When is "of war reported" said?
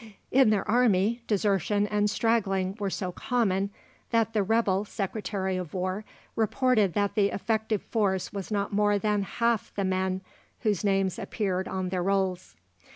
5.57-6.95